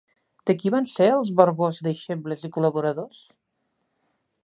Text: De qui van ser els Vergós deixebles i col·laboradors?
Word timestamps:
De 0.49 0.53
qui 0.61 0.71
van 0.75 0.87
ser 0.91 1.09
els 1.17 1.29
Vergós 1.41 1.83
deixebles 1.89 2.49
i 2.49 2.53
col·laboradors? 2.57 3.25